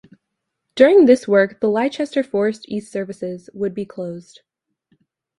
[0.73, 4.41] During this work the Leicester Forest East services would be closed.